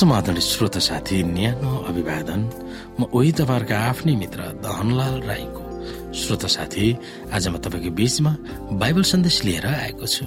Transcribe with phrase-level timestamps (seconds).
[0.00, 2.40] समाधान श्रोत साथी न्यानो अभिवादन।
[3.00, 5.62] म उही तपाईँहरूका आफ्नै मित्र दहनलाल राईको।
[6.16, 6.86] श्रोत साथी
[7.28, 8.32] आज म तपाईँको बीचमा
[8.80, 10.24] बाइबल सन्देश लिएर आएको छु।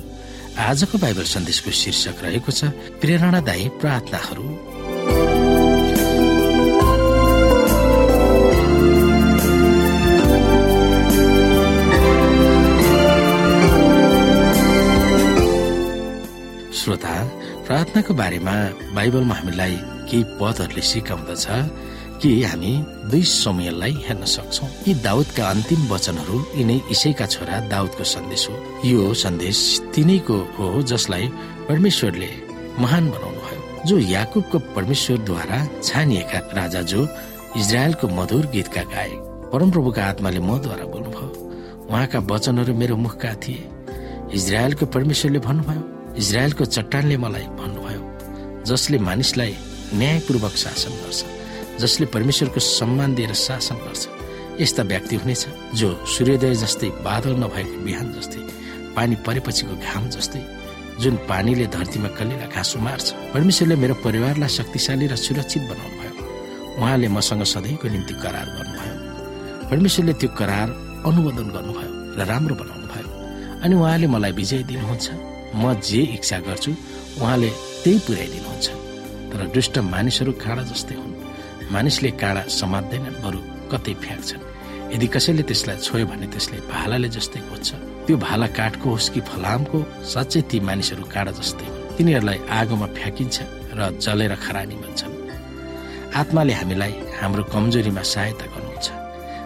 [0.54, 2.70] आजको बाइबल सन्देशको शीर्षक रहेको छ
[3.02, 4.46] प्रेरणादायी प्रार्थनाहरू।
[17.94, 18.54] प्रार्थनाको बारेमा
[18.98, 19.76] बाइबलमा हामीलाई
[20.10, 21.46] केही पदहरूले सिकाउँदछ
[22.22, 22.72] कि हामी
[23.06, 28.56] दुई समयलाई हेर्न सक्छौ। यी दाउदका अन्तिम वचनहरू यिनै इसैका छोरा दाउदको सन्देश हो।
[28.90, 29.58] यो सन्देश
[29.94, 31.26] तिनैको हो जसलाई
[31.70, 32.32] परमेश्वरले
[32.82, 37.02] महान बनाउनु भयो। जो याकुबको परमेश्वरद्वारा छानिएका राजा जो
[37.62, 39.20] इजरायलको मधुर गीतका गायक
[39.54, 41.30] परमप्रभुका आत्माले मद्वारा बोल्नुभयो।
[41.94, 43.62] उहाँका वचनहरू मेरो मुखका थिए।
[44.34, 45.84] इजरायलको परमेश्वरले भन्नुभयो
[46.22, 47.83] इजरायलको चट्टानले मलाई भन्नुभयो
[48.66, 49.56] जसले मानिसलाई
[50.00, 51.20] न्यायपूर्वक शासन गर्छ
[51.82, 54.04] जसले परमेश्वरको सम्मान दिएर शासन गर्छ।
[54.62, 55.44] यस्ता व्यक्ति हुनेछ
[55.80, 58.42] जो सूर्योदय जस्तै बादल नभएको बिहान जस्तै
[58.96, 60.42] पानी परेपछिको घाम जस्तै
[61.02, 66.14] जुन पानीले धरतीमा कलिला घाँसो मार्छ परमेश्वरले मेरो परिवारलाई शक्तिशाली र सुरक्षित बनाउनु भयो
[66.80, 68.96] उहाँले मसँग सधैँको निम्ति करार गर्नुभयो।
[69.72, 70.70] परमेश्वरले त्यो करार
[71.10, 73.10] अनुमोदन गर्नुभयो र राम्रो बनाउनु भयो
[73.64, 75.08] अनि उहाँले मलाई विजय दिनुहुन्छ।
[75.56, 76.72] म जे इच्छा गर्छु
[77.22, 77.50] उहाँले
[77.84, 78.68] त्यही पुर्याइदिनुहुन्छ
[79.32, 81.14] तर दुष्ट मानिसहरू काँडा जस्तै हुन्।
[81.74, 83.40] मानिसले काँडा समात्दैनन् बरु
[83.72, 84.44] कतै फ्याँक्छन्।
[84.94, 87.70] यदि कसैले त्यसलाई छोयो भने त्यसले भालाले जस्तै खोज्छ।
[88.06, 89.78] त्यो भाला काठको होस् कि फलामको
[90.14, 93.38] साँच्चै ती मानिसहरू काँडा जस्तै हुन्। तिनीहरूलाई आगोमा फ्याँकिन्छ
[93.78, 95.14] र जलेर खरानी भन्छन्।
[96.20, 98.88] आत्माले हामीलाई हाम्रो कमजोरीमा सहायता गर्नुहुन्छ।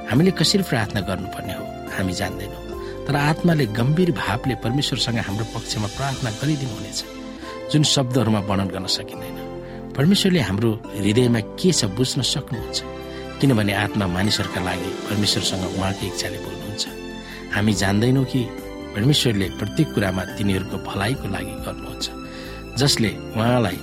[0.09, 1.64] हामीले कसरी प्रार्थना गर्नुपर्ने हो
[1.96, 2.62] हामी जान्दैनौँ।
[3.08, 7.00] तर आत्माले गम्भीर भावले परमेश्वरसँग हाम्रो पक्षमा प्रार्थना गरिदिनुहुनेछ
[7.72, 9.38] जुन शब्दहरूमा वर्णन गर्न सकिँदैन।
[9.96, 12.78] परमेश्वरले हाम्रो हृदयमा के छ बुझ्न सक्नुहुन्छ?
[13.40, 16.86] किनभने आत्मा मानिसहरूका लागि परमेश्वरसँग उहाँको इच्छाले बोल्नुहुन्छ।
[17.56, 18.42] हामी जान्दैनौँ कि
[18.96, 22.06] परमेश्वरले प्रत्येक कुरामा तिनीहरूको भलाइको लागि गर्नुहुन्छ।
[22.80, 23.78] जसले उहाँलाई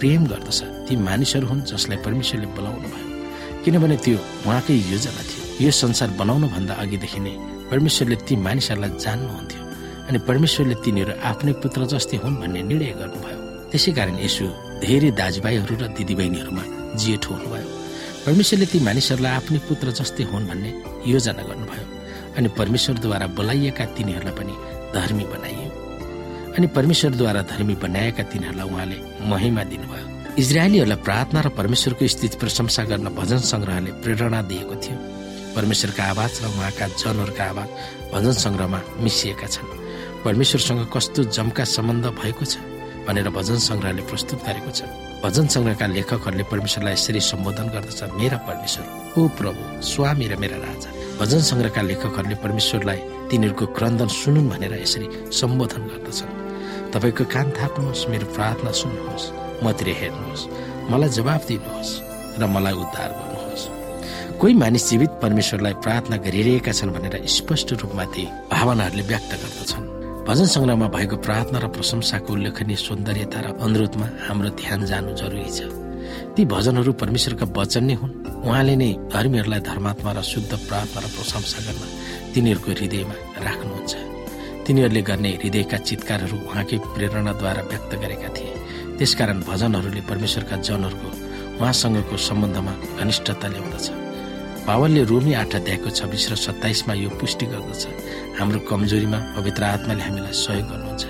[0.00, 3.06] प्रेम गर्दछ ती मानिसहरू हुन् जसलाई परमेश्वरले बोलाउनु भयो।
[3.64, 7.34] किनभने त्यो उहाँकै योजना थियो। यो संसार बनाउनुभन्दा अघिदेखि नै
[7.70, 9.62] परमेश्वरले ती मानिसहरूलाई जान्नुहुन्थ्यो।
[10.08, 13.38] अनि परमेश्वरले तिनीहरू आफ्नै पुत्र जस्तै हुन् भन्ने निर्णय गर्नुभयो।
[13.70, 14.46] त्यसै कारण यसो
[14.82, 16.64] धेरै दाजुभाइहरू र दिदीबहिनीहरूमा
[17.00, 17.68] जेठो हुनुभयो।
[18.26, 20.70] परमेश्वरले ती मानिसहरूलाई आफ्नै पुत्र जस्तै हुन् भन्ने
[21.12, 21.86] योजना गर्नुभयो
[22.36, 24.54] अनि परमेश्वरद्वारा बोलाइएका तिनीहरूलाई पनि
[24.96, 25.70] धर्मी बनाइयो।
[26.56, 28.96] अनि परमेश्वरद्वारा धर्मी बनाएका तिनीहरूलाई उहाँले
[29.30, 30.06] महिमा दिनुभयो।
[30.42, 34.96] इजरायलीहरूलाई प्रार्थना र परमेश्वरको स्थिति प्रशंसा गर्न भजन सङ्ग्रहले प्रेरणा दिएको थियो।
[35.56, 37.68] परमेश्वरका आवाज र उहाँका जनहरूका आवाज
[38.12, 39.77] भजन सङ्ग्रहमा मिसिएका छन्।
[40.28, 42.60] परमेश्वरसँग कस्तो जम्का सम्बन्ध भएको छ
[43.08, 44.84] भनेर भजन सङ्ग्रहले प्रस्तुत गरेको छ।
[45.24, 48.84] भजन सङ्ग्रहका लेखकहरूले परमेश्वरलाई यसरी सम्बोधन गर्दछ मेरा परमेश्वर
[49.16, 53.00] ओ प्रभु स्वामी र मेरा राजा। भजन सङ्ग्रहका लेखकहरूले परमेश्वरलाई
[53.32, 56.32] तिनीहरूको क्रन्दन सुनुन् भनेर यसरी सम्बोधन गर्दछन्।
[56.92, 59.32] तपाईँको कान थाप्नुहोस् मेरो प्रार्थना सुन्नुहोस्
[59.64, 60.48] मतिर हेर्नुहोस्
[60.92, 61.92] मलाई जवाब दिनुहोस्
[62.36, 63.64] र मलाई उद्धार गर्नुहोस्।
[64.36, 69.97] कोही मानिस जीवित परमेश्वरलाई प्रार्थना गरिरहेका छन् भनेर स्पष्ट रूपमा ती भावनाहरूले व्यक्त गर्दछन्।
[70.28, 75.72] भजन सङ्ग्रहमा भएको प्रार्थना र प्रशंसाको उल्लेखनीय सौन्दर्यता र अनुरोधमा हाम्रो ध्यान जानु जरुरी छ।
[76.36, 78.12] ती भजनहरू परमेश्वरका वचन नै हुन्।
[78.44, 81.82] उहाँले नै धर्मीहरूलाई धर्मात्मा र शुद्ध प्रार्थना र प्रशंसा गर्न
[82.36, 83.92] तिनीहरूको हृदयमा राख्नुहुन्छ।
[84.68, 88.52] तिनीहरूले गर्ने हृदयका चितकारहरू उहाँकै प्रेरणाद्वारा व्यक्त गरेका थिए।
[89.00, 91.08] त्यसकारण भजनहरूले परमेश्वरका जनहरूको
[91.56, 94.07] उहाँसँगको सम्बन्धमा घनिष्ठता ल्याउँदछ।
[94.68, 97.84] पावलले रोमी आठ अध्यायको छब्बिस र सत्ताइसमा यो पुष्टि गर्दछ।
[98.36, 101.04] हाम्रो कमजोरीमा पवित्र आत्माले हामीलाई सहयोग गर्नुहुन्छ।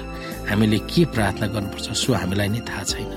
[0.47, 3.11] हामीले के प्रार्थना गर्नुपर्छ सो हामीलाई नै थाहा छैन।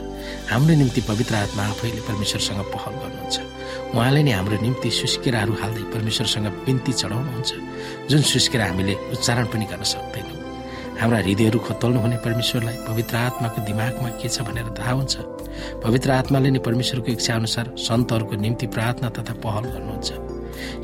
[0.50, 3.38] हाम्रो निम्ति पवित्र आत्मा आफैले परमेश्वरसँग पहल गर्नुहुन्छ।
[3.94, 7.52] उहाँले नै हाम्रो निम्ति सुस्केराहरू हाल्दै परमेश्वरसँग बिन्ती चढाउनुहुन्छ।
[8.10, 10.40] जुन सुस्केरा हामीले उच्चारण पनि गर्न सक्दैनौँ।
[11.02, 15.14] हाम्रा हृदयहरू खोतल्नु हुने परमेश्वरलाई पवित्र आत्माको दिमागमा के छ भनेर थाहा हुन्छ।
[15.86, 20.10] पवित्र आत्माले नै परमेश्वरको इच्छा अनुसार सन्तहरूको निम्ति प्रार्थना तथा पहल गर्नुहुन्छ।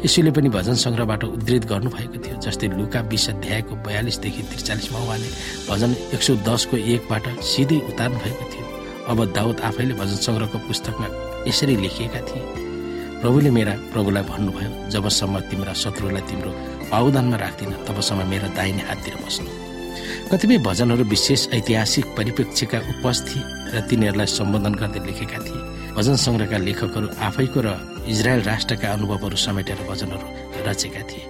[0.06, 5.30] यसैले पनि भजन सङ्ग्रहबाट उद्धित गर्नुभएको थियो जस्तै लुका बिस अध्यायको बयालिसदेखि त्रिचालिसमा उहाँले
[5.70, 8.66] भजन एक सौ दसको एकबाट सिधै उतार्नु भएको थियो।
[9.12, 11.08] अब दाउद आफैले भजन सङ्ग्रहको पुस्तकमा
[11.48, 12.66] यसरी लेखिएका थिए
[13.22, 16.52] प्रभुले मेरा प्रभुलाई भन्नुभयो जबसम्म तिम्रा शत्रुलाई तिम्रो
[16.92, 19.50] पाउदानमा राख्दिन तबसम्म मेरा दाहिने हाततिर बस्नु
[20.32, 27.08] कतिपय भजनहरू विशेष ऐतिहासिक परिप्रेक्ष्यका उपस्थित र तिनीहरूलाई सम्बोधन गर्दै लेखेका थिए। भजन सङ्ग्रहका लेखकहरू
[27.28, 27.70] आफैको र
[28.06, 30.28] इजरायल राष्ट्रका अनुभवहरू समेटेर भजनहरू
[30.68, 31.24] रचेका थिए।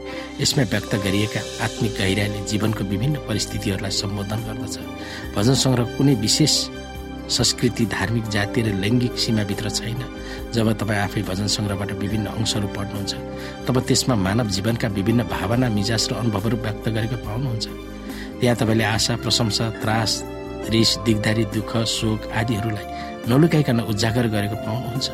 [0.44, 4.76] यसमा व्यक्त गरिएका आत्मिक गहिराले जीवनको विभिन्न परिस्थितिहरूलाई सम्बोधन गर्दछ।
[5.36, 6.54] भजन सङ्ग्रह कुनै विशेष
[7.38, 10.02] संस्कृति धार्मिक जातीय र लैङ्गिक सीमाभित्र छैन।
[10.52, 13.14] जब तपाईँ आफै भजन सङ्ग्रहबाट विभिन्न अंशहरू पढ्नुहुन्छ
[13.68, 17.66] तब त्यसमा मानव जीवनका विभिन्न भावना मिजाज र अनुभवहरू व्यक्त गरेको पाउनुहुन्छ।
[18.40, 20.12] त्यहाँ तपाईँले आशा प्रशंसा त्रास
[20.76, 22.88] रिस दिगदारी दुःख शोक आदिहरूलाई
[23.30, 25.08] नलुकाइकन उजागर गरेको पाउनुहुन्छ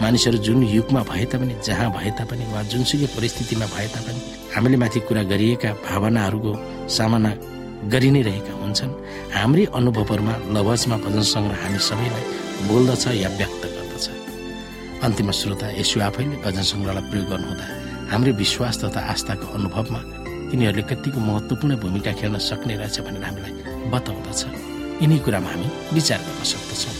[0.00, 4.20] मानिसहरू जुन युगमा भए तापनि जहाँ भए तापनि वा जुनसुकै परिस्थितिमा भए तापनि
[4.54, 6.52] हामीले माथि कुरा गरिएका भावनाहरूको
[6.96, 7.30] सामना
[7.92, 8.92] गरि नै रहेका हुन्छन्।
[9.36, 12.24] हाम्रै अनुभवहरूमा लवजमा भजन सङ्ग्रह हामी सबैलाई
[12.68, 14.06] बोल्दछ या व्यक्त गर्दछ।
[15.04, 17.66] अन्तिम श्रोता यसो आफैले भजन सङ्ग्रहलाई प्रयोग गर्नुहुँदा
[18.12, 20.00] हाम्रै विश्वास तथा आस्थाको अनुभवमा
[20.48, 23.52] तिनीहरूले कतिको महत्त्वपूर्ण भूमिका खेल्न सक्ने रहेछ भनेर हामीलाई
[23.92, 24.40] बताउँदछ।
[25.02, 26.99] यिनै कुरामा हामी विचार गर्न सक्दछौँ।